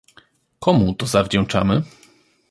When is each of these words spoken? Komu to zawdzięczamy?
Komu 0.59 0.93
to 0.95 1.05
zawdzięczamy? 1.07 1.81